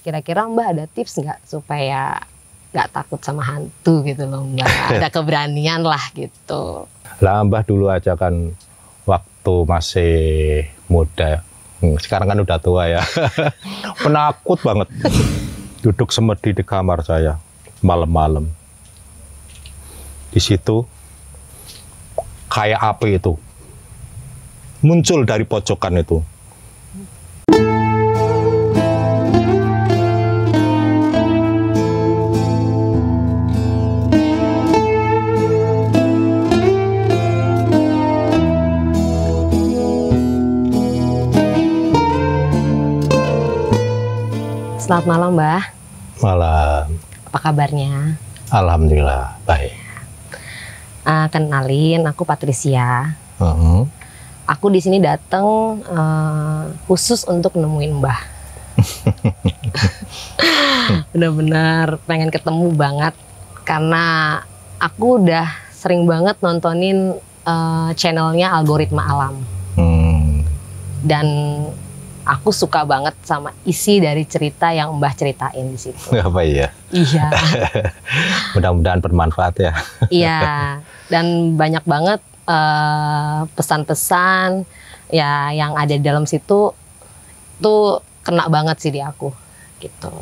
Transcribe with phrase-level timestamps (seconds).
[0.00, 2.16] Kira-kira Mbak ada tips nggak supaya
[2.72, 4.64] nggak takut sama hantu gitu loh Mbak?
[4.96, 6.88] Ada keberanian lah gitu.
[7.20, 8.56] Lah Mbah dulu aja kan
[9.04, 10.14] waktu masih
[10.88, 11.44] muda.
[11.84, 13.02] Hmm, Sekarang kan udah tua ya.
[14.04, 14.88] Penakut banget.
[15.84, 17.36] Duduk semedi di kamar saya
[17.84, 18.48] malam-malam.
[20.32, 20.86] Di situ
[22.48, 23.36] kayak api itu
[24.80, 26.24] muncul dari pojokan itu.
[44.90, 45.62] Selamat malam Mbak.
[46.18, 46.84] Malam.
[47.30, 48.18] Apa kabarnya?
[48.50, 49.70] Alhamdulillah baik.
[51.06, 53.14] Ah, kenalin, aku Patricia.
[53.38, 53.86] Heeh.
[54.50, 58.20] Aku di sini datang eh, khusus untuk nemuin Mbah.
[61.14, 63.14] Bener-bener pengen ketemu banget
[63.62, 64.42] karena
[64.82, 67.14] aku udah sering banget nontonin
[67.46, 69.38] eh, channelnya algoritma alam
[69.78, 70.42] Hmm.
[71.06, 71.26] dan
[72.30, 76.14] aku suka banget sama isi dari cerita yang Mbah ceritain di situ.
[76.30, 76.70] Apa ya?
[76.94, 77.26] iya,
[78.54, 79.72] Mudah-mudahan bermanfaat ya.
[80.22, 80.78] iya.
[81.10, 84.62] Dan banyak banget eh, pesan-pesan
[85.10, 86.70] ya yang ada di dalam situ
[87.58, 87.82] tuh
[88.22, 89.34] kena banget sih di aku
[89.82, 90.14] gitu.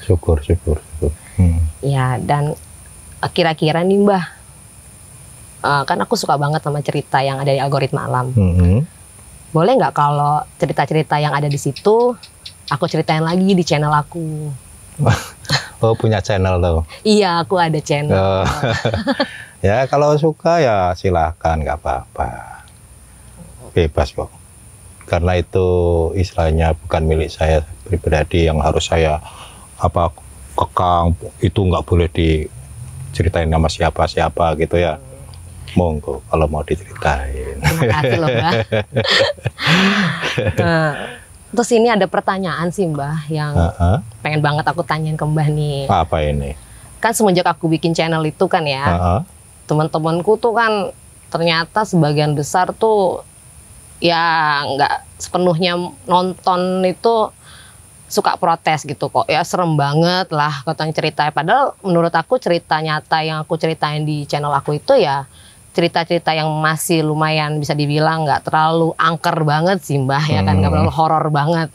[0.00, 1.12] Syukur, syukur, syukur.
[1.36, 1.60] Hmm.
[1.84, 2.56] Ya dan
[3.20, 4.24] eh, kira-kira nih Mbah,
[5.60, 8.32] eh, kan aku suka banget sama cerita yang ada di algoritma alam.
[8.32, 8.99] Hmm.
[9.50, 12.14] Boleh nggak kalau cerita-cerita yang ada di situ
[12.70, 14.50] aku ceritain lagi di channel aku?
[15.80, 16.84] Oh punya channel tuh.
[17.08, 18.12] Iya, aku ada channel.
[18.12, 18.44] Oh.
[19.64, 22.28] ya kalau suka ya silahkan nggak apa-apa.
[23.72, 24.28] Bebas kok.
[25.08, 25.68] Karena itu
[26.12, 29.24] istilahnya bukan milik saya pribadi yang harus saya
[29.80, 30.12] apa
[30.52, 35.00] kekang itu nggak boleh diceritain nama siapa siapa gitu ya.
[35.74, 37.58] Monggo kalau mau diceritain.
[37.58, 38.52] Terima kasih loh Mbah.
[40.56, 40.96] Nah,
[41.52, 43.96] terus ini ada pertanyaan sih Mbah yang Heeh.
[44.24, 45.84] pengen banget aku tanyain ke Mbah nih.
[45.90, 46.56] Apa ini?
[47.02, 49.20] Kan semenjak aku bikin channel itu kan ya, Heeh.
[49.68, 50.94] teman-temanku tuh kan
[51.30, 53.22] ternyata sebagian besar tuh
[54.02, 55.76] ya nggak sepenuhnya
[56.08, 57.30] nonton itu
[58.10, 63.22] suka protes gitu kok ya serem banget lah katanya cerita padahal menurut aku cerita nyata
[63.22, 65.30] yang aku ceritain di channel aku itu ya
[65.70, 70.58] cerita-cerita yang masih lumayan bisa dibilang nggak terlalu angker banget sih mbah ya kan?
[70.58, 70.76] Nggak Hmm.
[70.82, 71.70] terlalu horor banget.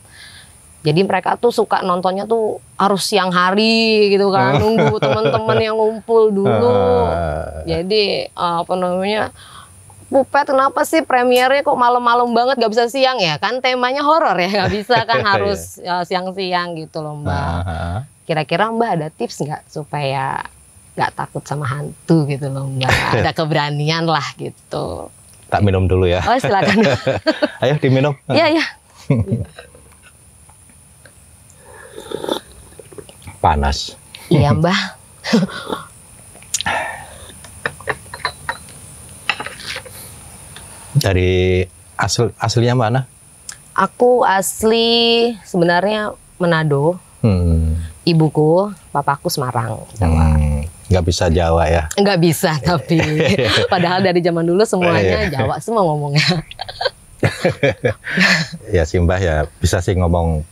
[0.86, 6.30] Jadi mereka tuh suka nontonnya tuh harus siang hari gitu kan nunggu teman-teman yang ngumpul
[6.30, 6.78] dulu.
[7.10, 9.34] Eh, jadi apa namanya
[10.06, 13.42] Pupet kenapa sih premiernya kok malam-malam banget gak bisa siang ya?
[13.42, 17.34] Kan temanya horor ya gak bisa kan harus eh, siang-siang gitu loh mbak.
[17.66, 17.98] Heeh.
[18.30, 20.46] Kira-kira mbak ada tips nggak supaya
[20.96, 22.88] nggak takut sama hantu gitu loh mbak.
[23.20, 25.12] Ada keberanian lah gitu.
[25.52, 26.24] Tak minum dulu ya.
[26.24, 26.88] Oh silakan.
[27.62, 28.16] Ayo diminum.
[28.32, 28.66] Iya iya.
[33.44, 34.00] Panas.
[34.32, 34.80] Iya mbak.
[40.96, 41.68] Dari
[42.00, 43.04] asal aslinya mana?
[43.76, 46.96] Aku asli sebenarnya Manado.
[47.20, 47.76] Hmm.
[48.08, 49.84] Ibuku, papaku Semarang.
[50.00, 50.40] Jawa.
[50.40, 50.45] Hmm.
[50.86, 51.84] Nggak bisa Jawa ya.
[51.94, 53.02] Nggak bisa tapi
[53.74, 55.34] padahal dari zaman dulu semuanya Iya.
[55.36, 56.26] Jawa semua ngomongnya.
[58.70, 60.46] Ya Simbah ya bisa sih ngomong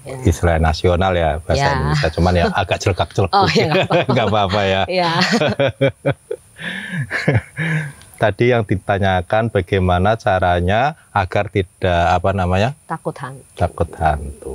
[0.00, 0.16] Ya.
[0.24, 1.74] istilah nasional ya bahasa Ya.
[1.74, 2.08] Indonesia.
[2.10, 3.36] Cuman ya agak celekak-celekuk.
[3.36, 4.08] Oh, ya, nggak apa-apa.
[4.08, 4.82] Nggak apa-apa ya.
[4.88, 5.12] Ya,
[8.16, 11.80] Tadi yang ditanyakan bagaimana caranya agar tidak
[12.10, 13.44] apa namanya takut hantu.
[13.54, 14.52] takut hantu.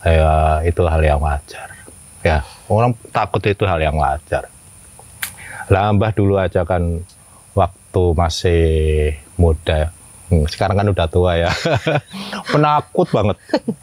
[0.00, 1.70] Ya, itu hal yang wajar.
[2.20, 4.52] Ya, orang takut itu hal yang wajar.
[5.72, 7.00] Lah Mbah dulu aja kan
[7.56, 8.64] waktu masih
[9.40, 9.94] muda.
[10.28, 11.50] Hmm, Sekarang kan udah tua ya.
[12.52, 13.36] penakut banget.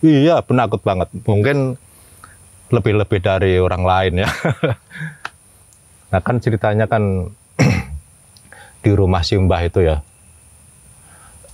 [0.06, 1.10] Iya, penakut banget.
[1.26, 1.82] Mungkin
[2.70, 4.30] lebih-lebih dari orang lain ya.
[6.12, 7.34] nah kan ceritanya kan
[8.84, 10.06] di rumah si Mbah itu ya.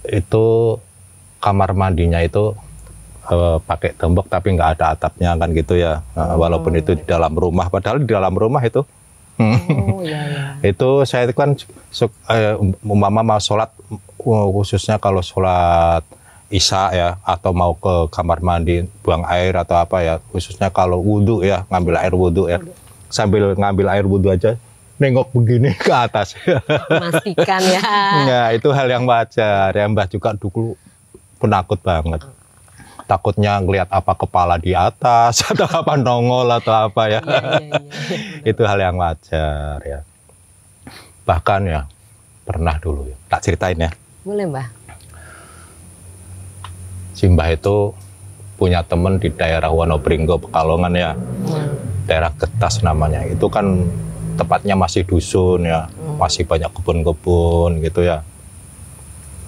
[0.03, 0.77] Itu
[1.39, 2.57] kamar mandinya itu
[3.29, 6.03] eh, pakai tembok tapi nggak ada atapnya kan gitu ya.
[6.17, 8.83] Nah, walaupun itu di dalam rumah, padahal di dalam rumah itu.
[9.41, 10.45] Oh iya iya.
[10.61, 11.57] itu saya itu kan
[12.29, 12.53] eh,
[12.85, 13.73] umpama mau sholat
[14.21, 16.05] uh, khususnya kalau sholat
[16.53, 21.41] isya ya atau mau ke kamar mandi buang air atau apa ya khususnya kalau wudhu
[21.41, 22.61] ya ngambil air wudhu ya.
[23.09, 24.53] Sambil ngambil air wudhu aja
[25.01, 26.37] nengok begini ke atas.
[26.93, 27.81] Memastikan ya.
[28.29, 29.73] ya itu hal yang wajar.
[29.73, 30.77] Ya mbah juga dulu
[31.41, 32.21] penakut banget
[33.13, 37.21] takutnya ngelihat apa kepala di atas atau apa nongol atau apa ya.
[37.21, 37.79] Iya, iya, iya,
[38.41, 38.49] iya.
[38.51, 39.99] itu hal yang wajar ya.
[41.29, 41.81] Bahkan ya
[42.41, 43.17] pernah dulu ya.
[43.29, 43.91] Tak ceritain ya.
[44.25, 44.67] Boleh mbah.
[47.13, 47.93] Simbah itu
[48.57, 51.11] punya temen di daerah Wonobringgo Pekalongan ya.
[51.13, 51.77] Hmm.
[52.09, 53.21] Daerah Getas namanya.
[53.29, 53.85] Itu kan
[54.35, 55.85] tepatnya masih dusun ya.
[55.85, 56.17] Hmm.
[56.17, 58.25] Masih banyak kebun-kebun gitu ya.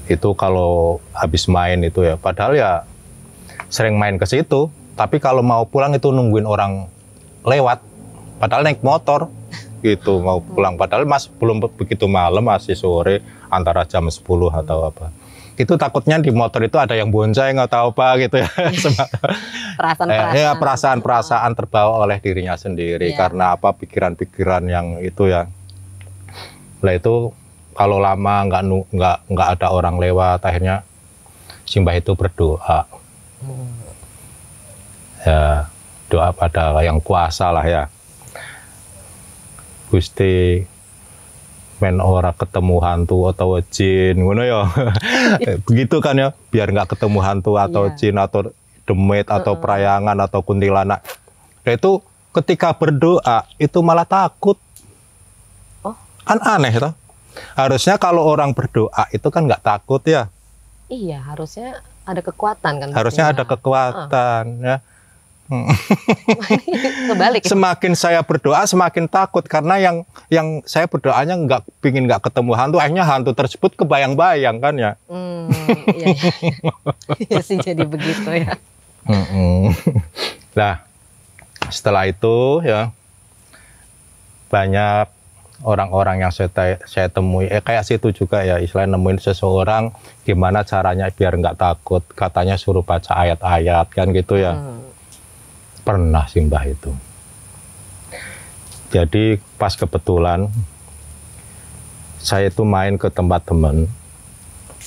[0.06, 2.16] Itu kalau habis main itu ya.
[2.16, 2.72] Padahal ya
[3.76, 4.72] sering main ke situ.
[4.96, 6.88] Tapi kalau mau pulang itu nungguin orang
[7.44, 7.84] lewat.
[8.40, 9.28] Padahal naik motor
[9.86, 13.22] gitu mau pulang padahal mas belum begitu malam masih sore
[13.54, 15.14] antara jam 10 atau apa
[15.56, 18.50] itu takutnya di motor itu ada yang bonceng atau apa gitu ya
[19.78, 20.34] Perasaan-perasaan.
[20.34, 23.18] ya perasaan-perasaan terbawa oleh dirinya sendiri Iya.
[23.30, 25.46] karena apa pikiran-pikiran yang itu ya
[26.82, 27.30] lah itu
[27.78, 30.82] kalau lama nggak nggak nggak ada orang lewat akhirnya
[31.66, 32.86] Simbah itu berdoa.
[35.26, 35.70] Ya
[36.08, 37.84] doa pada yang kuasa lah ya.
[39.90, 40.66] Gusti
[41.84, 44.62] men ora ketemu hantu atau jin ngono ya.
[45.68, 47.96] Begitu kan ya biar nggak ketemu hantu atau Iya.
[47.98, 48.54] jin atau
[48.86, 51.02] demit atau perayangan atau kuntilanak.
[51.66, 52.00] Nah itu
[52.32, 54.62] ketika berdoa itu malah takut.
[55.82, 55.98] Oh.
[56.24, 56.94] kan aneh toh.
[57.58, 60.32] Harusnya kalau orang berdoa itu kan nggak takut ya.
[60.88, 62.90] Iya, harusnya ada kekuatan kan.
[62.92, 63.52] harusnya ada pastinya.
[63.52, 64.78] kekuatan ya
[67.08, 67.42] Kebalik.
[67.42, 67.50] ya?
[67.50, 69.98] semakin saya berdoa semakin takut karena yang
[70.28, 75.46] yang saya berdoanya nggak pingin nggak ketemu hantu akhirnya hantu tersebut kebayang-bayang kan ya Hmm,
[75.94, 76.72] iya, iya.
[77.30, 78.58] Iya sih jadi begitu ya.
[80.52, 80.82] nah
[81.68, 82.90] setelah itu ya
[84.48, 85.06] banyak
[85.66, 89.90] orang-orang yang saya, saya temui eh kayak situ juga ya istilahnya nemuin seseorang
[90.22, 94.82] gimana caranya biar nggak takut katanya suruh baca ayat-ayat kan gitu ya Hmm.
[95.86, 96.90] pernah sih mbah itu.
[98.90, 100.50] Jadi pas kebetulan
[102.22, 103.86] saya itu main ke tempat temen,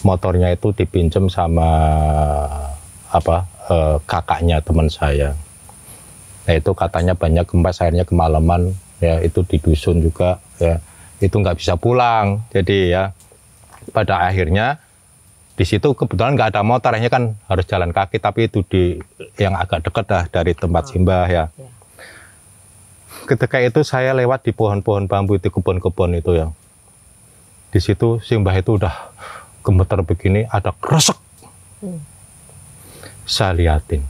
[0.02, 1.70] motornya itu dipinjem sama
[3.14, 5.38] apa eh, kakaknya teman saya.
[6.48, 10.82] Nah itu katanya banyak gempa, akhirnya kemalaman ya itu di dusun juga ya
[11.18, 12.46] itu nggak bisa pulang.
[12.54, 13.10] Jadi ya
[13.90, 14.78] pada akhirnya
[15.58, 19.02] di situ kebetulan nggak ada motor, akhirnya kan harus jalan kaki, tapi itu di
[19.42, 21.50] yang agak dekat dah dari tempat simbah ya.
[21.50, 21.68] Ya.
[23.26, 26.54] Ketika itu saya lewat di pohon-pohon bambu di kebun-kebun itu ya.
[27.74, 29.10] Di situ simbah itu udah
[29.66, 31.18] gemeter begini, ada kresek.
[31.82, 32.00] Hmm.
[33.26, 34.06] Saya liatin.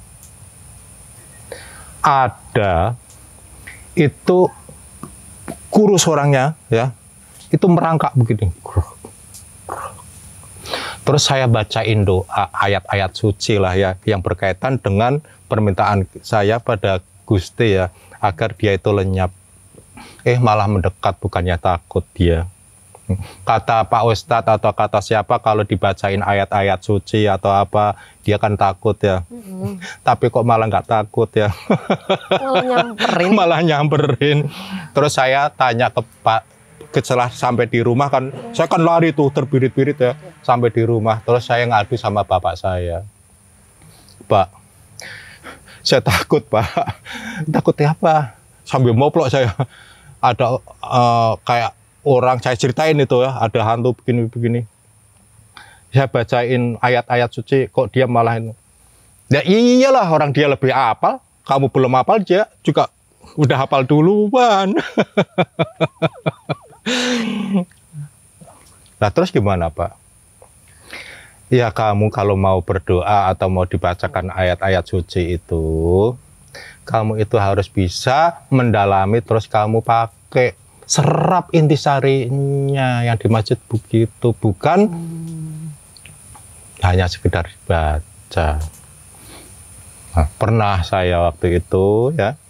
[2.04, 2.94] Ada
[3.96, 4.52] itu
[5.69, 6.93] kurus orangnya ya,
[7.53, 8.53] itu merangkak begini.
[11.09, 17.81] Terus saya bacain doa ayat-ayat suci lah ya yang berkaitan dengan permintaan saya pada Gusti
[17.81, 17.88] ya
[18.20, 19.32] agar dia itu lenyap.
[20.20, 22.44] Eh malah mendekat bukannya takut dia.
[23.44, 28.96] Kata Pak Ustadz atau kata siapa kalau dibacain ayat-ayat suci atau apa dia kan takut
[29.00, 29.25] ya.
[29.32, 29.81] Hmm.
[30.05, 31.49] Tapi kok malah nggak takut ya.
[32.28, 33.31] Malah nyamperin.
[33.38, 34.38] malah nyamperin.
[34.93, 36.58] Terus saya tanya ke Pak
[36.88, 41.44] setelah sampai di rumah kan saya kan lari tuh terbirit-birit ya sampai di rumah terus
[41.44, 43.05] saya ngadu sama bapak saya
[44.25, 44.49] Pak
[45.84, 46.64] saya takut Pak
[47.55, 48.34] takut apa
[48.65, 49.53] sambil moplok saya
[50.19, 51.72] ada eh, kayak
[52.08, 54.65] orang saya ceritain itu ya ada hantu begini-begini
[55.93, 58.56] saya bacain ayat-ayat suci kok dia malah ini
[59.29, 62.88] Ya iyalah orang dia lebih hafal, kamu belum hafal dia juga
[63.36, 64.72] udah hafal duluan.
[69.00, 69.93] nah terus gimana Pak?
[71.53, 76.17] Ya kamu kalau mau berdoa atau mau dibacakan ayat-ayat suci itu,
[76.88, 80.56] kamu itu harus bisa mendalami terus kamu pakai
[80.88, 84.88] serap intisarinya yang di masjid begitu, bukan
[86.80, 88.56] hanya sekedar baca.
[90.16, 92.40] Nah, pernah saya waktu itu ya,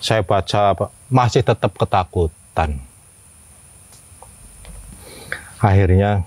[0.00, 0.72] saya baca
[1.12, 2.80] masih tetap ketakutan.
[5.60, 6.24] Akhirnya,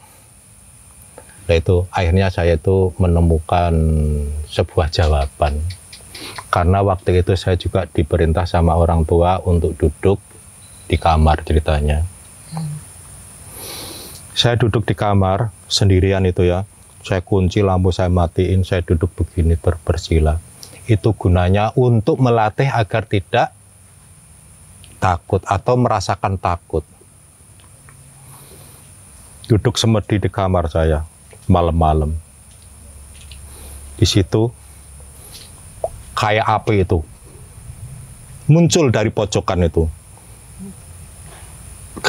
[1.50, 3.74] ya itu akhirnya saya itu menemukan
[4.46, 5.58] sebuah jawaban.
[6.54, 10.22] Karena waktu itu saya juga diperintah sama orang tua untuk duduk
[10.90, 12.02] di kamar ceritanya.
[14.34, 16.66] Saya duduk di kamar sendirian itu ya.
[17.06, 20.42] Saya kunci lampu, saya matiin, saya duduk begini ber- bersila.
[20.90, 23.54] Itu gunanya untuk melatih agar tidak
[24.98, 26.84] takut atau merasakan takut.
[29.46, 31.06] Duduk semedi di kamar saya
[31.46, 32.18] malam-malam.
[33.96, 34.50] Di situ
[36.18, 37.00] kayak api itu
[38.50, 39.88] muncul dari pojokan itu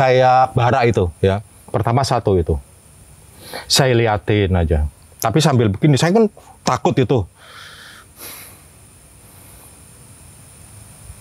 [0.01, 1.45] kayak bara itu ya.
[1.69, 2.57] Pertama satu itu.
[3.69, 4.89] Saya liatin aja.
[5.21, 6.25] Tapi sambil begini saya kan
[6.65, 7.21] takut itu.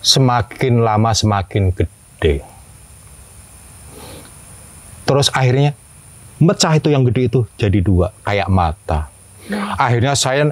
[0.00, 2.40] Semakin lama semakin gede.
[5.04, 5.76] Terus akhirnya
[6.40, 9.12] mecah itu yang gede itu jadi dua kayak mata.
[9.76, 10.48] Akhirnya saya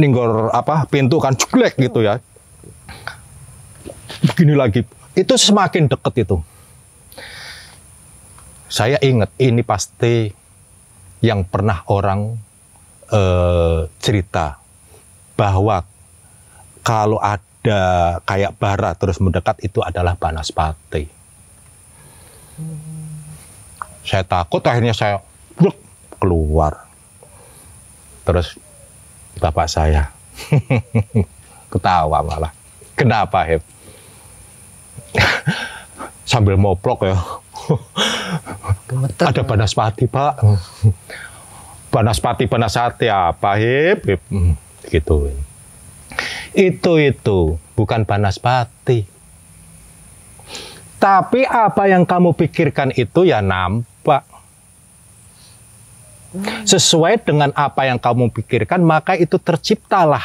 [0.00, 2.24] ninggor apa pintu kan jeglek gitu ya.
[4.24, 4.80] Begini lagi.
[5.12, 6.40] Itu semakin deket itu
[8.68, 10.28] saya ingat ini pasti
[11.24, 12.36] yang pernah orang
[13.08, 14.60] eh, cerita
[15.34, 15.82] bahwa
[16.84, 21.08] kalau ada kayak bara terus mendekat itu adalah banaspati.
[24.04, 25.20] Saya takut akhirnya saya
[25.56, 25.76] bluk,
[26.20, 26.88] keluar.
[28.24, 28.56] Terus
[29.40, 30.12] bapak saya
[31.72, 32.52] ketawa malah.
[32.98, 33.62] Kenapa, Heb?
[36.30, 37.16] Sambil moplok ya.
[38.88, 39.24] Gemeter.
[39.28, 40.32] Ada banaspati, Pak.
[41.88, 44.04] Banaspati, banasati apa, Hip?
[44.04, 44.22] Hip.
[44.88, 45.16] Gitu.
[46.52, 47.38] Itu itu
[47.72, 49.04] bukan banaspati.
[50.98, 54.26] Tapi apa yang kamu pikirkan itu ya nampak.
[56.66, 60.20] Sesuai dengan apa yang kamu pikirkan, maka itu terciptalah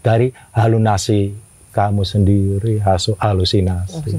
[0.00, 1.36] dari halunasi
[1.68, 4.16] kamu sendiri, hasu- halusinasi.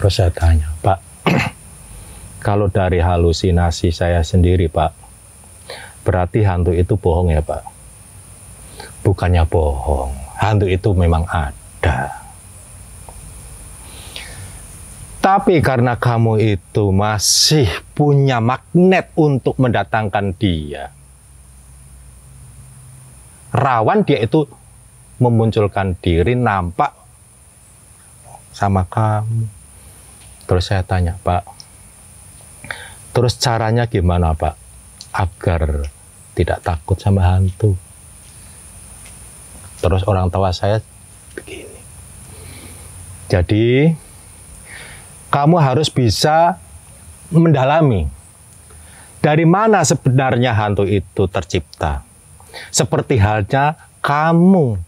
[0.00, 1.28] Terus saya tanya, Pak,
[2.46, 4.96] kalau dari halusinasi saya sendiri, Pak,
[6.08, 7.60] berarti hantu itu bohong ya, Pak?
[9.04, 10.08] Bukannya bohong,
[10.40, 12.16] hantu itu memang ada.
[15.20, 20.88] Tapi karena kamu itu masih punya magnet untuk mendatangkan dia,
[23.52, 24.48] rawan dia itu
[25.20, 26.96] memunculkan diri nampak
[28.56, 29.59] sama kamu.
[30.50, 31.46] Terus saya tanya, Pak,
[33.14, 34.58] terus caranya gimana, Pak,
[35.14, 35.86] agar
[36.34, 37.78] tidak takut sama hantu?
[39.78, 40.82] Terus orang tua saya
[41.38, 41.78] begini.
[43.30, 43.94] Jadi,
[45.30, 46.58] kamu harus bisa
[47.30, 48.10] mendalami
[49.22, 52.02] dari mana sebenarnya hantu itu tercipta.
[52.74, 54.82] Seperti halnya kamu.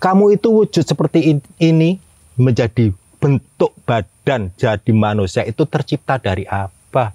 [0.00, 2.00] Kamu itu wujud seperti in- ini
[2.40, 7.14] menjadi bentuk badan jadi manusia itu tercipta dari apa?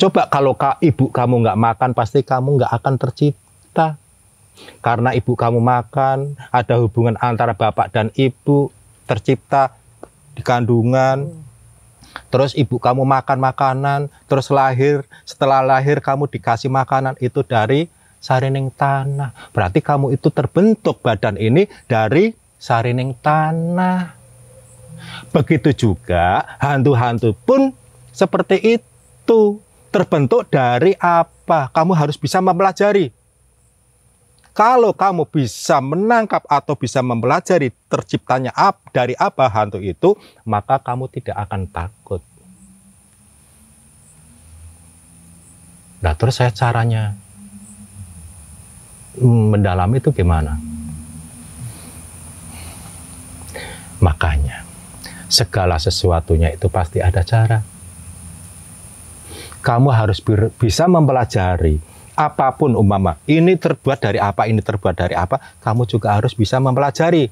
[0.00, 4.00] Coba kalau ka, ibu kamu nggak makan pasti kamu nggak akan tercipta.
[4.80, 8.72] Karena ibu kamu makan, ada hubungan antara bapak dan ibu
[9.04, 9.76] tercipta
[10.32, 11.28] di kandungan.
[12.32, 14.00] Terus ibu kamu makan makanan,
[14.30, 17.90] terus lahir, setelah lahir kamu dikasih makanan itu dari
[18.22, 19.34] sarining tanah.
[19.52, 22.32] Berarti kamu itu terbentuk badan ini dari
[22.64, 24.16] sarining tanah.
[25.28, 27.76] Begitu juga hantu-hantu pun
[28.08, 29.60] seperti itu.
[29.94, 31.70] Terbentuk dari apa?
[31.70, 33.14] Kamu harus bisa mempelajari.
[34.50, 41.06] Kalau kamu bisa menangkap atau bisa mempelajari terciptanya ap, dari apa hantu itu, maka kamu
[41.14, 42.22] tidak akan takut.
[46.02, 47.14] Nah, terus saya caranya
[49.22, 50.58] mendalami itu gimana?
[54.02, 54.66] Makanya,
[55.30, 57.62] segala sesuatunya itu pasti ada cara.
[59.64, 60.20] Kamu harus
[60.60, 61.80] bisa mempelajari
[62.14, 66.62] apa pun umpama ini terbuat dari apa, ini terbuat dari apa, kamu juga harus bisa
[66.62, 67.26] mempelajari.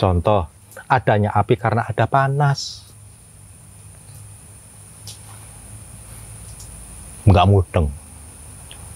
[0.00, 0.48] Contoh,
[0.88, 2.88] adanya api karena ada panas.
[7.28, 7.86] Nggak mudeng.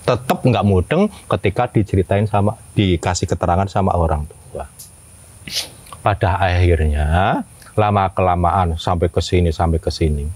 [0.02, 4.64] Tetap nggak mudeng ketika diceritain sama, dikasih keterangan sama orang tua.
[6.02, 7.40] Pada akhirnya,
[7.78, 10.26] lama kelamaan sampai ke sini sampai ke sini,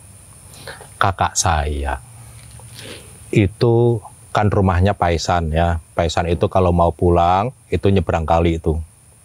[0.96, 1.98] kakak saya
[3.34, 5.82] itu kan rumahnya Paisan ya.
[5.96, 8.78] Paisan itu kalau mau pulang itu nyebrang kali itu.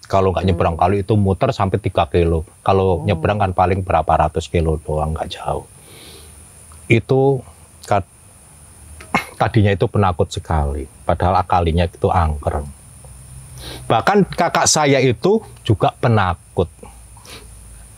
[0.07, 2.43] Kalau nggak nyebrang kali itu muter sampai 3 kilo.
[2.63, 5.63] Kalau nyebrang kan paling berapa ratus kilo doang nggak jauh.
[6.91, 7.39] Itu
[7.87, 8.07] kat-
[9.39, 10.83] tadinya itu penakut sekali.
[11.07, 12.67] Padahal akalinya itu angker.
[13.87, 15.39] Bahkan kakak saya itu
[15.71, 16.67] juga penakut.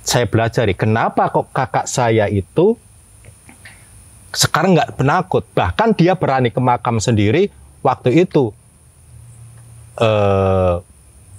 [0.06, 2.77] Saya belajari kenapa kok kakak saya itu
[4.30, 5.42] sekarang nggak penakut.
[5.58, 7.50] Bahkan dia berani ke makam sendiri
[7.82, 8.53] waktu itu.
[9.98, 10.75] Eh,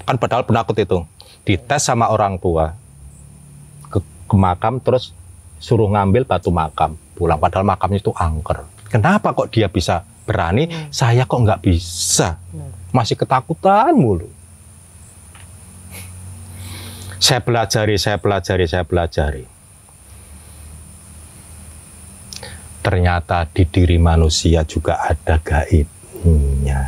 [0.02, 1.06] kan padahal penakut itu.
[1.46, 2.74] Dites sama orang tua.
[3.86, 5.14] Ke, ke makam terus
[5.62, 6.98] suruh ngambil batu makam.
[7.14, 8.66] Pulang padahal makamnya itu angker.
[8.90, 10.66] Kenapa kok dia bisa berani?
[10.90, 12.42] Saya kok nggak bisa.
[12.94, 14.33] masih ketakutan mulu.
[17.24, 19.44] Saya pelajari, saya pelajari, saya pelajari.
[22.84, 26.84] Ternyata di diri manusia juga ada gaibnya.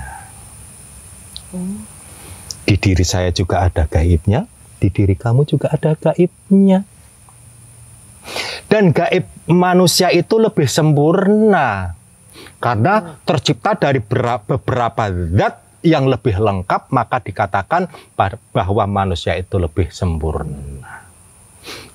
[2.68, 4.44] Di diri saya juga ada gaibnya,
[4.76, 6.84] di diri kamu juga ada gaibnya.
[8.68, 11.96] Dan gaib manusia itu lebih sempurna
[12.60, 17.86] karena tercipta dari bera- beberapa zat yang lebih lengkap maka dikatakan
[18.50, 21.06] bahwa manusia itu lebih sempurna.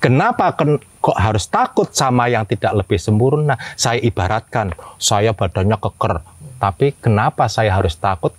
[0.00, 3.56] Kenapa ken- kok harus takut sama yang tidak lebih sempurna?
[3.76, 6.24] Saya ibaratkan saya badannya keker,
[6.60, 8.32] tapi kenapa saya harus takut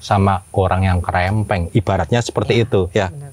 [0.00, 1.68] sama orang yang kerempeng?
[1.76, 3.06] Ibaratnya seperti Iya, itu ya.
[3.12, 3.32] Benar.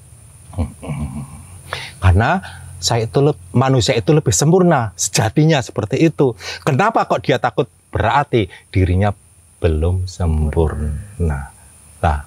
[1.98, 2.30] Karena
[2.78, 3.18] saya itu
[3.50, 6.38] manusia itu lebih sempurna sejatinya seperti itu.
[6.62, 7.66] Kenapa kok dia takut?
[7.88, 9.10] Berarti dirinya
[9.58, 11.57] belum sempurna.
[11.98, 12.24] Nah,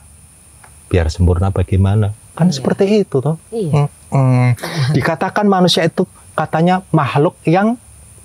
[0.88, 2.12] biar sempurna bagaimana?
[2.32, 2.56] Kan Iya.
[2.58, 3.36] seperti itu toh.
[3.50, 3.88] Iya.
[4.12, 4.56] Mm-mm.
[4.98, 7.76] Dikatakan manusia itu katanya makhluk yang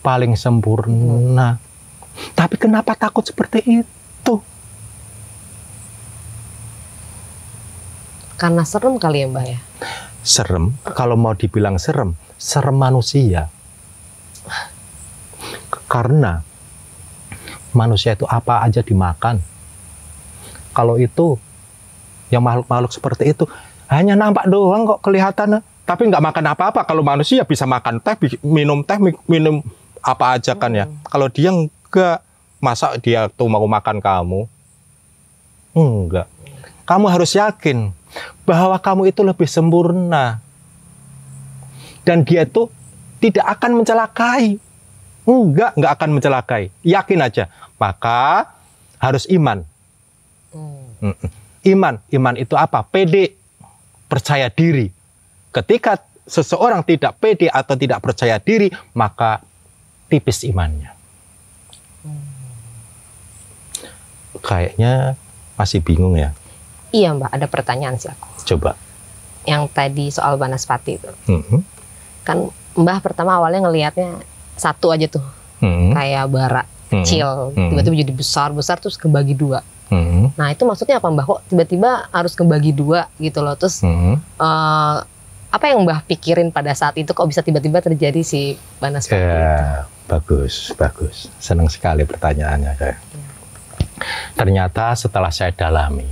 [0.00, 1.58] paling sempurna.
[2.32, 4.34] Tapi kenapa takut seperti itu?
[8.36, 9.58] Karena serem kali ya Mbak ya.
[10.20, 13.46] serem kalau mau dibilang serem serem manusia
[15.86, 16.42] karena
[17.70, 19.38] manusia itu apa aja dimakan
[20.76, 21.40] kalau itu
[22.28, 23.48] yang makhluk-makhluk seperti itu
[23.88, 28.12] hanya nampak doang kok kelihatan tapi nggak makan apa-apa kalau manusia bisa makan teh
[28.44, 29.64] minum teh mi- minum
[30.04, 32.20] apa aja kan ya kalau dia enggak
[32.60, 34.44] masa dia tuh mau makan kamu
[35.72, 36.28] enggak
[36.84, 37.96] kamu harus yakin
[38.46, 40.40] bahwa kamu itu lebih sempurna.
[42.06, 42.70] Dan dia itu
[43.18, 44.62] tidak akan mencelakai.
[45.26, 46.62] Enggak, enggak akan mencelakai.
[46.86, 47.50] Yakin aja.
[47.82, 48.54] Maka
[49.02, 49.66] harus iman.
[51.66, 52.86] Iman, iman itu apa?
[52.86, 53.34] Pede,
[54.06, 54.86] percaya diri.
[55.50, 59.42] Ketika seseorang tidak pede atau tidak percaya diri, maka
[60.06, 60.94] tipis imannya.
[64.38, 65.16] Kayaknya
[65.56, 66.30] masih bingung ya.
[66.94, 68.28] Iya Mbak, ada pertanyaan sih aku.
[68.54, 68.78] Coba.
[69.42, 71.10] Yang tadi soal Banaspati itu.
[71.26, 71.58] Mhm.
[72.22, 74.20] Kan Mbah pertama awalnya ngelihatnya
[74.54, 75.24] satu aja tuh,
[75.64, 75.96] Mhm.
[75.96, 77.02] kayak bara Mhm.
[77.02, 77.70] kecil, Hmm.
[77.72, 79.64] tiba-tiba jadi besar-besar terus kebagi dua.
[79.86, 80.34] Mhm.
[80.34, 81.24] Nah itu maksudnya apa Mbah?
[81.24, 83.54] Kok tiba-tiba harus kebagi dua gitu loh?
[83.54, 84.18] Terus Mhm.
[84.18, 84.96] eh,
[85.46, 89.14] apa yang Mbah pikirin pada saat itu kok bisa tiba-tiba terjadi si itu?
[89.14, 91.30] Ya, bagus, bagus.
[91.38, 92.96] Senang sekali pertanyaannya saya.
[94.36, 96.04] Ternyata setelah saya dalami,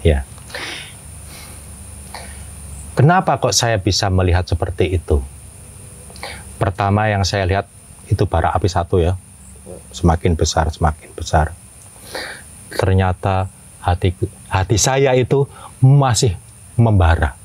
[0.00, 0.24] ya.
[2.94, 5.18] Kenapa kok saya bisa melihat seperti itu?
[6.56, 7.66] Pertama yang saya lihat
[8.06, 9.18] itu bara api satu ya.
[9.90, 11.50] Semakin besar, semakin besar.
[12.74, 13.48] Ternyata
[13.80, 14.16] hati
[14.48, 15.46] hati saya itu
[15.82, 16.34] masih
[16.74, 17.36] membara.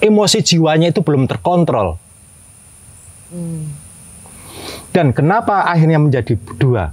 [0.00, 1.98] Emosi jiwanya itu belum terkontrol.
[3.30, 3.74] Hmm.
[4.90, 6.90] Dan kenapa akhirnya menjadi dua?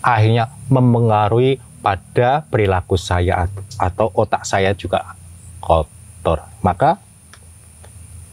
[0.00, 5.16] Akhirnya mempengaruhi pada perilaku saya at- atau otak saya juga
[5.60, 6.44] kotor.
[6.60, 7.00] Maka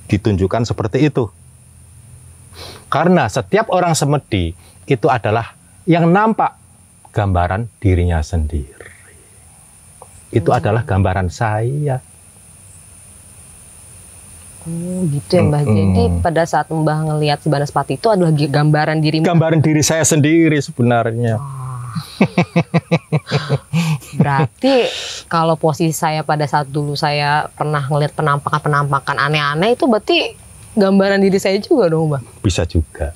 [0.08, 1.28] ditunjukkan seperti itu.
[2.88, 4.56] Karena setiap orang semedi
[4.88, 6.56] itu adalah yang nampak
[7.18, 8.94] gambaran dirinya sendiri.
[10.30, 10.60] Itu Hmm.
[10.62, 11.98] adalah gambaran saya.
[14.68, 15.64] Oh, gitu ya Mbah.
[15.64, 15.76] Mm-mm.
[15.96, 19.24] Jadi pada saat Mbah ngelihat si Banaspati itu adalah gambaran diri.
[19.24, 21.40] Gambaran diri saya sendiri sebenarnya.
[21.40, 21.66] Wah.
[24.14, 24.92] Berarti
[25.26, 30.36] kalau posisi saya pada saat dulu saya pernah ngelihat penampakan-penampakan aneh-aneh itu berarti
[30.76, 32.22] gambaran diri saya juga dong Mbah.
[32.44, 33.16] bisa juga.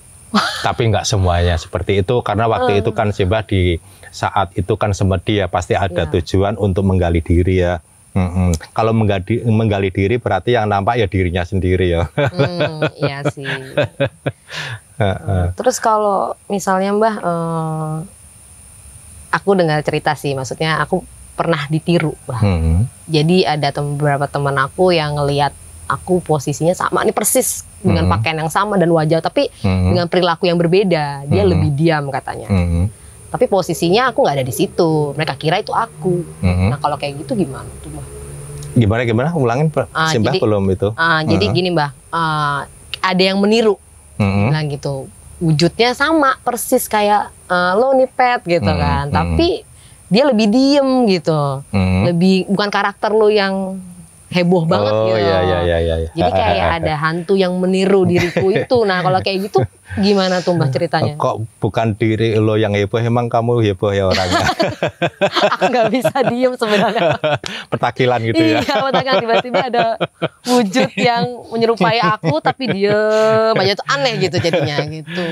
[0.62, 3.76] Tapi nggak semuanya seperti itu karena waktu itu kan Simbah di
[4.08, 6.10] saat itu kan semedi ya pasti ada Ya.
[6.10, 7.80] tujuan untuk menggali diri ya.
[8.12, 8.52] Mm-mm.
[8.72, 12.04] Kalau menggali, menggali diri berarti yang nampak ya dirinya sendiri ya.
[12.12, 13.48] Hmm, iya sih.
[15.58, 17.96] Terus kalau misalnya Mbah, eh,
[19.32, 21.02] aku dengar cerita sih, maksudnya aku
[21.34, 22.42] pernah ditiru, Mbah.
[22.44, 22.78] Mm.
[23.08, 25.56] Jadi ada tem- beberapa teman aku yang ngelihat
[25.92, 28.14] aku posisinya sama nih persis dengan Hmm.
[28.14, 29.88] pakaian yang sama dan wajah, tapi Mm.
[29.92, 31.26] dengan perilaku yang berbeda.
[31.26, 31.52] Dia Hmm.
[31.52, 32.48] lebih diam katanya.
[32.48, 32.88] Mm.
[33.28, 35.12] Tapi posisinya aku nggak ada di situ.
[35.14, 36.24] Mereka kira itu aku.
[36.40, 36.70] Mm.
[36.70, 38.06] Nah kalau kayak gitu gimana tuh, Mbah?
[38.72, 39.30] Gimana gimana?
[39.34, 39.68] Ulangin.
[39.90, 40.96] Ah, Simbah jadi- belum itu.
[40.96, 41.54] Ah, Jadi Hmm.
[41.54, 42.68] gini, Mbah, Ah,
[43.02, 43.76] ada yang meniru,
[44.16, 44.48] Mm.
[44.48, 44.96] bilang gitu.
[45.38, 49.06] Wujudnya sama, persis kayak eh, lo nih pet gitu Hmm, kan.
[49.06, 49.14] hmm.
[49.14, 49.50] Tapi
[50.08, 51.60] dia lebih diem gitu.
[51.68, 52.02] Mm.
[52.06, 53.76] Lebih bukan karakter lo yang
[54.32, 55.20] heboh banget oh, gitu.
[55.20, 56.10] iya iya iya iya.
[56.16, 58.78] Jadi kayak ada hantu yang meniru diriku itu.
[58.88, 59.60] Nah kalau kayak gitu
[60.00, 61.20] gimana tuh mbak ceritanya?
[61.20, 64.48] Kok bukan diri lo yang heboh, emang kamu heboh ya orangnya.
[65.60, 67.20] Aku nggak bisa diem sebenarnya.
[67.72, 68.60] Petakilan gitu ya.
[68.64, 69.86] Iya, petakilan tiba-tiba ada
[70.48, 75.26] wujud yang menyerupai aku tapi diem aja tuh aneh gitu jadinya gitu.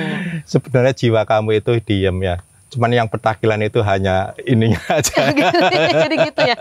[0.43, 2.35] Sebenarnya jiwa kamu itu diem ya.
[2.69, 5.33] Cuman yang petakilan itu hanya ininya aja.
[5.97, 6.55] Jadi gitu ya.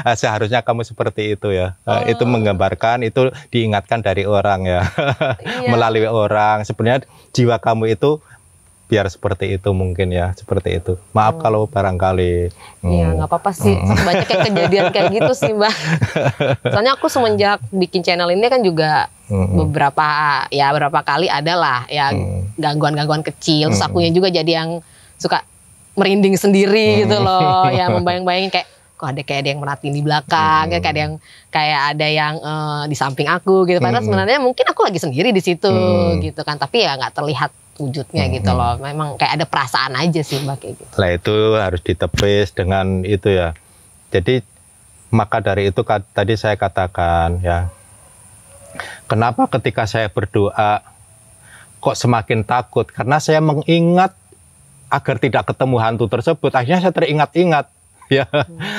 [0.00, 1.72] Ah, Seharusnya kamu seperti itu ya.
[1.82, 2.00] Ah, Oh.
[2.06, 4.84] Itu menggambarkan, itu diingatkan dari orang ya.
[5.40, 5.68] Iya.
[5.68, 6.62] Melalui orang.
[6.62, 8.20] Sebenarnya jiwa kamu itu
[8.86, 10.94] biar seperti itu mungkin ya, seperti itu.
[11.10, 12.52] Maaf kalau barangkali.
[12.80, 13.74] hmm, Iya nggak apa-apa sih.
[13.74, 15.74] Banyak kayak kejadian kayak gitu sih mbak.
[16.62, 20.06] Soalnya aku semenjak bikin channel ini kan juga hmm, beberapa
[20.48, 22.46] ya beberapa kali ada lah ya Hmm.
[22.54, 23.72] gangguan-gangguan kecil.
[23.72, 23.90] Terus Hmm.
[23.90, 24.70] akunya juga jadi yang
[25.16, 25.42] suka
[25.96, 27.66] merinding sendiri gitu loh.
[27.72, 30.72] Ya membayang-bayangin kayak kok ada kayak ada yang merhatiin di belakang, Hmm.
[30.72, 31.12] kayak ada yang
[31.52, 33.76] kayak ada yang eh, di samping aku gitu.
[33.76, 34.08] Padahal Hmm.
[34.08, 36.20] sebenarnya mungkin aku lagi sendiri di situ Hmm.
[36.24, 36.56] gitu kan.
[36.56, 38.34] Tapi ya nggak terlihat wujudnya Hmm.
[38.40, 38.80] gitu loh.
[38.80, 40.92] Memang kayak ada perasaan aja sih mbak kayak gitu.
[40.96, 43.52] Lah itu harus ditepis dengan itu ya.
[44.12, 44.40] Jadi
[45.12, 47.68] maka dari itu tadi saya katakan ya.
[49.06, 50.80] Kenapa ketika saya berdoa
[51.78, 52.88] kok semakin takut?
[52.88, 54.16] Karena saya mengingat
[54.88, 56.50] agar tidak ketemu hantu tersebut.
[56.50, 57.66] Akhirnya saya teringat-ingat.
[58.06, 58.22] Ya.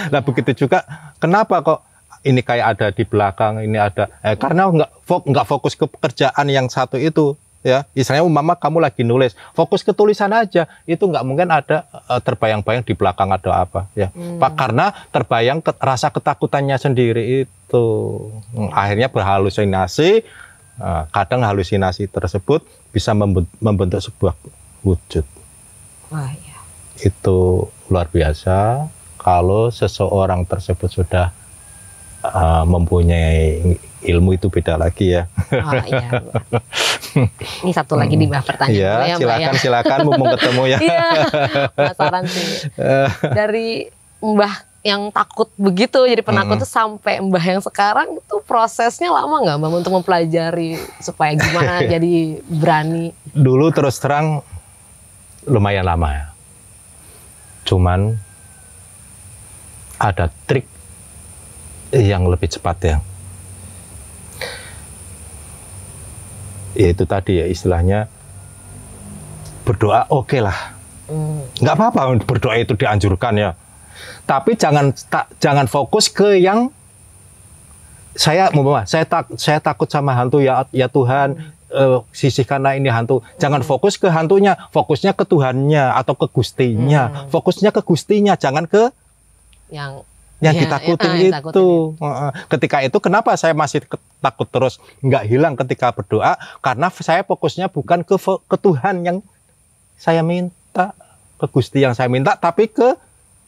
[0.07, 0.87] Nah begitu juga
[1.19, 1.83] kenapa kok
[2.23, 6.47] ini kayak ada di belakang ini ada eh, karena nggak fok nggak fokus ke pekerjaan
[6.47, 7.83] yang satu itu ya.
[7.91, 10.71] Istilahnya umpama kamu lagi nulis fokus ke tulisan aja.
[10.87, 14.07] Itu nggak mungkin ada eh, terbayang-bayang di belakang ada apa ya.
[14.15, 17.85] Pak karena terbayang ke- rasa ketakutannya sendiri itu.
[18.55, 20.23] Hmm, akhirnya berhalusinasi
[20.79, 22.63] eh, kadang halusinasi tersebut
[22.95, 24.39] bisa memben- membentuk sebuah
[24.87, 25.27] wujud
[26.07, 26.57] Wah iya.
[26.97, 28.87] itu luar biasa
[29.19, 31.29] kalau seseorang tersebut sudah
[32.23, 33.75] uh, mempunyai
[34.07, 35.27] ilmu itu beda lagi ya.
[35.51, 36.09] Wah iya.
[37.65, 39.49] Ini satu lagi di bawah pertanyaan Iya, boleh ya mbak ya.
[39.57, 40.77] silakan silakan mumpung ketemu ya.
[40.79, 41.09] Iya,
[41.73, 42.47] penasaran sih.
[43.39, 43.67] Dari
[44.21, 44.53] mbah
[44.85, 46.63] yang takut begitu jadi penakut Mm-mm.
[46.63, 52.39] tuh sampai mbah yang sekarang itu prosesnya lama nggak mbak untuk mempelajari supaya gimana jadi
[52.47, 54.39] berani Dulu terus terang
[55.47, 56.25] lumayan lama ya.
[57.65, 58.15] Cuman
[59.97, 60.67] ada trik
[61.95, 62.97] yang lebih cepat ya.
[66.77, 68.05] Yaitu tadi ya istilahnya
[69.65, 70.77] berdoa oke lah.
[71.07, 73.55] Hmm, nggak apa-apa berdoa itu dianjurkan ya
[74.27, 76.69] tapi jangan ta- jangan fokus ke yang
[78.17, 81.37] saya umpama saya tak saya takut sama hantu ya ya Tuhan
[81.69, 87.27] eh, sisihkanlah ini hantu jangan fokus ke hantunya fokusnya ke Tuhannya atau ke Gustinya Hmm.
[87.27, 88.89] fokusnya ke Gustinya jangan ke
[89.67, 90.03] yang
[90.37, 91.65] yang Ya, ditakutin ya, yang itu ditakutin
[91.97, 92.31] Heeh.
[92.47, 93.81] ketika itu kenapa saya masih
[94.17, 99.17] takut terus nggak hilang ketika berdoa karena saya fokusnya bukan ke ke Tuhan yang
[99.95, 100.93] saya minta
[101.35, 102.93] ke Gusti yang saya minta tapi ke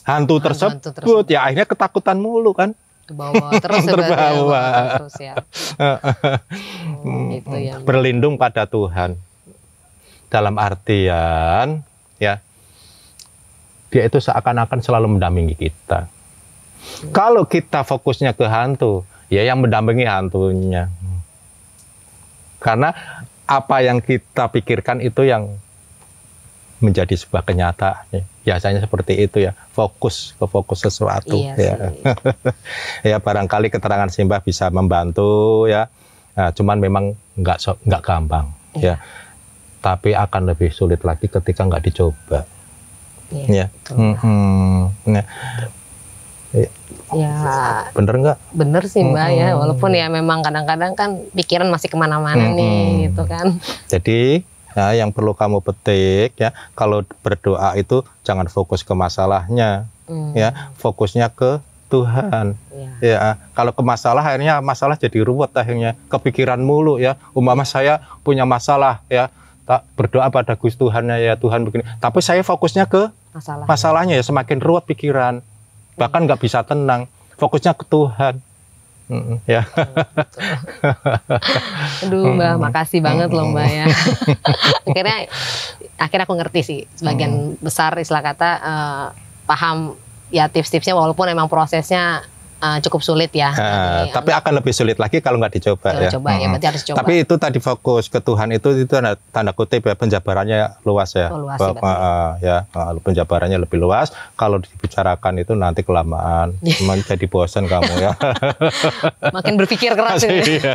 [0.01, 0.81] hantu, Hantu-hantu tersebut.
[0.97, 1.25] tersebut.
[1.29, 2.73] ya akhirnya ketakutan mulu kan
[3.09, 3.49] ke bawah.
[3.65, 4.63] Terus ya ya, Terbawa.
[5.01, 5.33] Terus ya.
[7.01, 9.17] Hmm, itu ya berlindung pada Tuhan.
[10.29, 11.81] Dalam artian
[12.21, 12.37] ya
[13.89, 16.05] dia itu seakan-akan selalu mendampingi kita.
[17.09, 19.01] Kalau kita fokusnya ke hantu
[19.33, 20.93] ya yang mendampingi hantunya.
[22.61, 22.93] Karena
[23.49, 25.57] apa yang kita pikirkan itu yang
[26.79, 28.03] menjadi sebuah kenyataan.
[28.11, 28.23] Ya.
[28.49, 31.75] biasanya seperti itu ya fokus ke fokus sesuatu iya ya.
[33.13, 35.85] ya barangkali keterangan Simbah bisa membantu ya.
[36.33, 38.95] Nah, cuman memang nggak nggak gampang Iya.
[38.97, 39.03] ya.
[39.79, 42.43] Tapi akan lebih sulit lagi ketika nggak dicoba.
[43.29, 43.93] Iya, ya.
[45.05, 45.25] Nah,
[47.13, 47.33] ya.
[47.93, 48.37] Bener nggak?
[48.53, 49.53] Bener sih mbak ya.
[49.53, 49.61] Mm-mm.
[49.61, 52.57] walaupun ya memang kadang-kadang kan pikiran masih ke mana-mana Mm-mm.
[52.57, 53.45] nih gitu kan.
[53.87, 54.41] Jadi
[54.79, 60.73] ya, yang perlu kamu petik ya kalau berdoa itu jangan fokus ke masalahnya Hmm, ya
[60.81, 62.57] fokusnya ke Tuhan.
[63.01, 63.13] Ya.
[63.13, 63.17] ya
[63.53, 67.13] kalau ke masalah akhirnya masalah jadi ruwet akhirnya kepikiran mulu ya.
[67.37, 69.29] Umpama saya punya masalah ya
[69.69, 71.85] tak berdoa pada Gus Tuhan ya Tuhan begini.
[72.01, 75.45] Tapi saya fokusnya ke masalah masalahnya ya semakin ruwet pikiran.
[75.93, 77.05] Bahkan nggak bisa tenang.
[77.37, 78.41] Fokusnya ke Tuhan
[79.09, 79.65] Mm-mm, ya.
[82.05, 83.85] Aduh mbak, makasih banget loh mbak ya.
[84.89, 85.17] akhirnya,
[85.97, 89.05] akhirnya aku ngerti sih sebagian besar istilah kata eh,
[89.49, 89.97] paham
[90.29, 92.21] ya tips-tipsnya walaupun emang prosesnya
[92.59, 93.51] uh, cukup sulit ya.
[93.51, 96.11] Jadi, tapi akan lebih sulit lagi kalau nggak dicoba Kalau ya.
[96.11, 96.51] coba ya, Mm-mm.
[96.51, 96.97] berarti harus coba.
[96.99, 101.27] Tapi itu tadi fokus ke Tuhan itu itu tanda, tanda kutip ya penjabarannya luas ya.
[101.29, 101.97] Oh, luas Ba- ya berarti.
[101.97, 104.09] uh, ya, uh, penjabarannya lebih luas.
[104.33, 106.53] Kalau dibicarakan itu nanti kelamaan
[106.89, 108.11] menjadi bosan kamu ya.
[109.35, 110.31] makin berpikir keras ya.
[110.31, 110.73] Iya.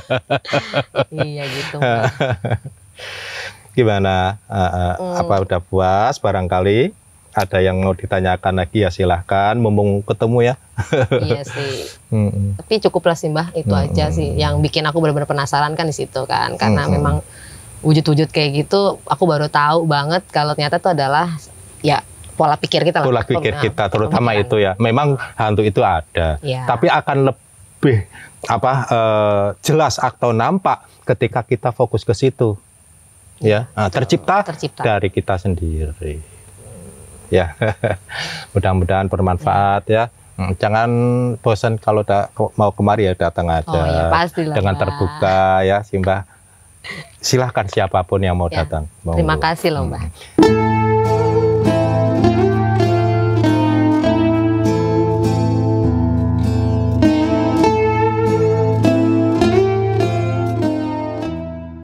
[1.25, 1.77] iya gitu.
[3.75, 4.38] Gimana?
[4.47, 5.20] Uh, uh, Hmm.
[5.20, 6.94] Apa udah puas barangkali?
[7.35, 9.55] Ada yang mau ditanyakan lagi ya silahkan.
[9.55, 10.55] Mumpung ketemu ya.
[11.18, 11.90] iya sih.
[12.09, 12.55] Mm-mm.
[12.57, 14.33] Tapi cukup lah sih mbah, itu aja sih.
[14.33, 16.94] Yang bikin aku benar-benar penasaran kan di situ kan, karena Mm-mm.
[16.94, 17.16] memang
[17.83, 21.27] wujud-wujud kayak gitu, aku baru tahu banget kalau ternyata itu adalah
[21.81, 22.01] ya
[22.33, 23.07] pola pikir kita lah.
[23.07, 24.44] Pola pikir Nah, kita terutama pemikiran.
[24.44, 24.73] itu ya.
[24.79, 26.38] Memang hantu itu ada.
[26.40, 26.64] Iya.
[26.64, 28.09] Tapi akan lebih
[28.44, 32.57] apa eh, jelas atau nampak ketika kita fokus ke situ.
[33.38, 34.81] Ya, Nah, tercipta, Tercipta.
[34.81, 36.23] dari kita sendiri.
[37.29, 37.57] Ya,
[38.57, 40.05] mudah-mudahan bermanfaat ya.
[40.35, 40.91] Hmm, Jangan
[41.39, 42.27] bosan kalau da-
[42.59, 46.27] mau kemari ya datang aja Oh pastilah, dengan terbuka ya, Simbah.
[47.23, 48.91] Silahkan siapa pun yang mau Ya, datang.
[49.15, 50.03] Terima kasih loh mbak.